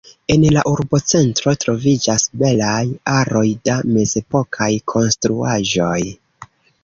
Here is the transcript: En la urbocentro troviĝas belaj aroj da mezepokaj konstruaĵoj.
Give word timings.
En 0.33 0.43
la 0.53 0.61
urbocentro 0.69 1.51
troviĝas 1.63 2.23
belaj 2.43 2.81
aroj 3.17 3.45
da 3.69 3.75
mezepokaj 3.99 4.71
konstruaĵoj. 4.95 6.01